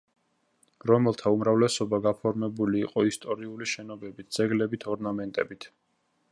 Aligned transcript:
რომელთა 0.91 1.33
უმრავლესობა 1.35 1.99
გაფორმებული 2.07 2.81
იყო 2.87 3.05
ისტორიული, 3.11 3.69
შენობებით, 3.75 4.33
ძეგლებით, 4.39 4.91
ორნამენტებით. 4.95 5.73